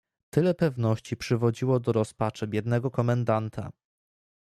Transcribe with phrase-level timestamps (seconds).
[0.33, 3.71] "Tyle pewności przywodziło do rozpaczy biednego komendanta."